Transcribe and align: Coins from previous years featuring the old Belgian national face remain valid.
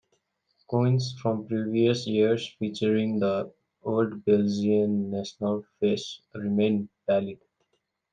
Coins 0.67 1.13
from 1.21 1.45
previous 1.45 2.07
years 2.07 2.47
featuring 2.57 3.19
the 3.19 3.53
old 3.83 4.25
Belgian 4.25 5.11
national 5.11 5.63
face 5.79 6.21
remain 6.33 6.89
valid. 7.05 7.37